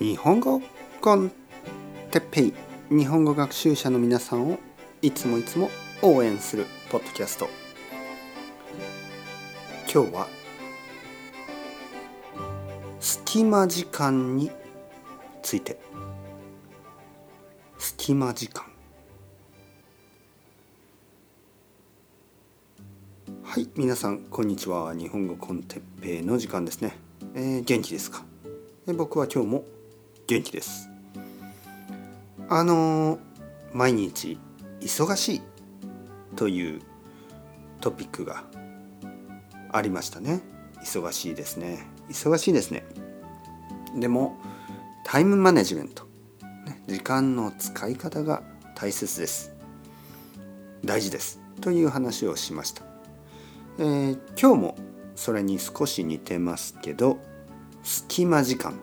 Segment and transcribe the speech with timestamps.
[0.00, 0.60] 日本語
[1.00, 1.30] コン
[2.10, 2.54] テッペイ
[2.90, 4.58] 日本語学習者の皆さんを
[5.00, 5.70] いつもいつも
[6.02, 7.48] 応援するポッドキャスト。
[9.92, 10.26] 今日は
[12.98, 14.50] 隙間時間に
[15.42, 15.78] ついて。
[17.78, 18.64] 隙間時間。
[23.44, 24.92] はい皆さんこんにちは。
[24.92, 26.96] 日本語コンテッペイの時間ですね、
[27.34, 28.24] えー、元気ですか？
[28.96, 29.64] 僕は今日も
[30.26, 30.88] 元気です。
[32.48, 33.18] あの
[33.72, 34.38] 毎日
[34.80, 35.42] 忙しい
[36.36, 36.82] という
[37.80, 38.44] トピックが
[39.70, 40.40] ありましたね。
[40.82, 41.86] 忙しいですね。
[42.08, 42.84] 忙しいですね。
[43.96, 44.38] でも
[45.04, 46.04] タイムマネジメント。
[46.86, 48.42] 時間の使い方が
[48.74, 49.54] 大切です。
[50.84, 51.40] 大事です。
[51.60, 52.82] という話をしました、
[53.78, 54.76] えー、今日も
[55.16, 57.18] それに少し似てますけど
[57.82, 58.78] 隙間時間。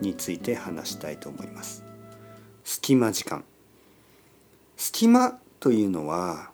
[0.00, 1.84] について話したいと思います。
[2.64, 3.44] 隙間時間。
[4.76, 6.50] 隙間というのは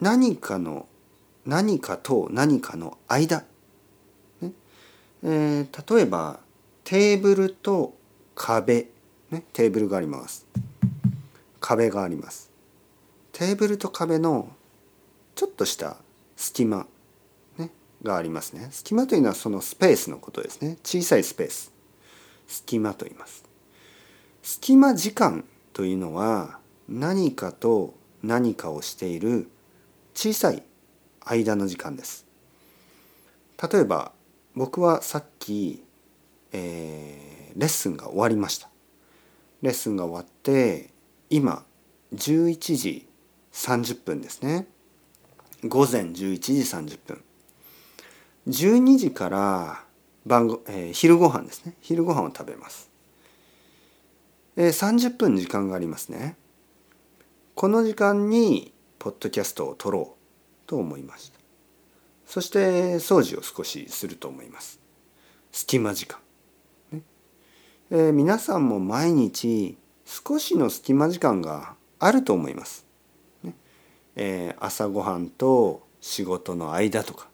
[0.00, 0.86] 何かの
[1.46, 3.44] 何かと何かの間、
[4.40, 4.52] ね。
[5.22, 6.40] えー、例えば
[6.84, 7.94] テーブルと
[8.34, 8.88] 壁、
[9.30, 10.46] ね、テーブルがあります。
[11.60, 12.50] 壁があります。
[13.32, 14.50] テーブルと壁の
[15.34, 15.96] ちょっとした
[16.36, 16.86] 隙間。
[17.58, 17.70] ね。
[18.02, 18.68] がありますね。
[18.70, 20.78] 隙間というのはそのスペースのことですね。
[20.82, 21.79] 小さいスペース。
[22.50, 23.44] 隙間と言います。
[24.42, 29.48] 隙間時間というのは何かと何かをしている
[30.14, 30.64] 小さい
[31.24, 32.26] 間の時間です。
[33.72, 34.12] 例えば
[34.56, 35.84] 僕はさっき、
[36.52, 38.68] えー、レッスンが終わりました。
[39.62, 40.90] レッスンが終わって
[41.28, 41.64] 今
[42.14, 43.06] 11時
[43.52, 44.66] 30分ですね。
[45.64, 47.22] 午前11時30分。
[48.48, 49.84] 12時から
[50.30, 51.74] 晩ご、えー、昼ご飯ですね。
[51.80, 52.88] 昼ご飯を食べます、
[54.56, 56.36] えー、30分時間がありますね。
[57.56, 61.40] この時間にポッドキャストを撮ろうと思いました。
[62.26, 64.78] そして掃除を少しすると思います。
[65.50, 66.20] 隙間時間、
[66.92, 67.02] ね。
[67.90, 72.86] えー、皆さんも毎日少しの隙間時間があると思います、
[73.42, 73.56] ね。
[74.14, 77.28] えー、朝ごはんと仕事の間とか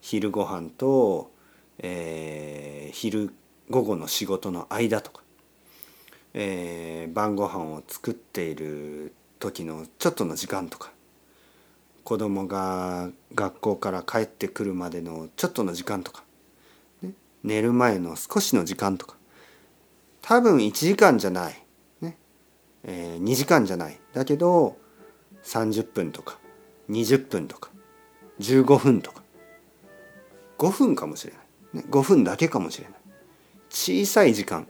[0.00, 1.30] 昼ご飯と、
[1.78, 3.32] えー、昼
[3.70, 5.22] 午後の仕事の間とか、
[6.34, 10.92] えー、晩ご飯を作っている時のちょっとの時間とか
[12.04, 16.22] 子供が学校から帰ってくるまでのちょっとの時間とか、
[17.02, 17.12] ね、
[17.42, 19.16] 寝る前の少しの時間とか
[20.20, 21.64] 多分1時間じゃない、
[22.00, 22.16] ね
[22.84, 23.98] えー、2時間じゃない。
[24.12, 24.76] だけど
[25.44, 26.38] 30分とか
[26.90, 27.70] 20分とか
[28.40, 29.22] 15分とか
[30.58, 31.42] 5分かもしれない、
[31.74, 32.94] 5分だけかもしれない。
[33.70, 34.66] 小さい時間。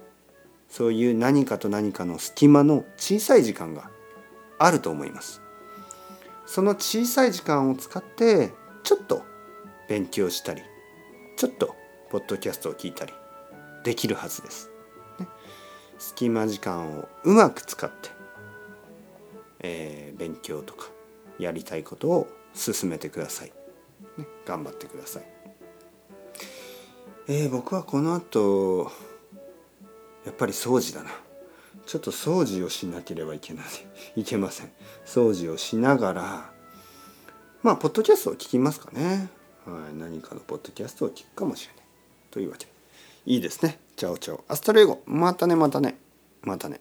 [0.69, 3.91] そういう何かと何かの隙間の小さい時間が
[4.59, 5.41] あると思います。
[6.47, 9.23] その小さい時間を使ってちょっと
[9.89, 10.63] 勉強したり
[11.37, 11.75] ちょっと
[12.11, 13.13] ポッドキャストを聞いたり
[13.83, 14.71] できるはずです、
[15.19, 15.27] ね、
[15.99, 18.11] 隙間時間をうまく使って、
[19.61, 20.89] えー、勉強とか
[21.39, 23.53] やりたいことを進めてください、
[24.19, 25.44] ね、頑張ってください。
[27.27, 28.93] えー、僕はこの後
[30.27, 31.11] やっぱり掃除だな。
[31.87, 33.67] ちょっと掃除をしなければいけない。
[34.21, 34.73] いけません。
[35.07, 36.53] 掃除をしながら
[37.63, 39.31] まあポッドキャストを聞きますかね、
[39.65, 41.85] はい、何かのポッドキャストを聞くかもしれない。
[42.31, 42.73] というわけで。
[43.27, 43.79] いいですね。
[43.97, 45.01] Ciao ciao。Hasta luego。
[45.07, 45.99] またねまたね。
[46.43, 46.81] またね。